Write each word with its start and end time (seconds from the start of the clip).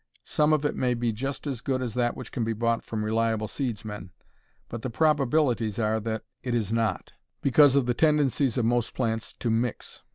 Some 0.23 0.51
of 0.51 0.65
it 0.65 0.73
may 0.75 0.95
be 0.95 1.11
just 1.13 1.45
as 1.45 1.61
good 1.61 1.79
as 1.79 1.93
that 1.93 2.17
which 2.17 2.31
can 2.31 2.43
be 2.43 2.53
bought 2.53 2.83
from 2.83 3.05
reliable 3.05 3.47
seedsmen, 3.47 4.09
but 4.67 4.81
the 4.81 4.89
probabilities 4.89 5.77
are 5.77 5.99
that 5.99 6.23
it 6.41 6.55
is 6.55 6.73
not, 6.73 7.11
because 7.43 7.75
of 7.75 7.85
the 7.85 7.93
tendencies 7.93 8.57
of 8.57 8.65
most 8.65 8.95
plants 8.95 9.31
to 9.33 9.51
"mix." 9.51 10.01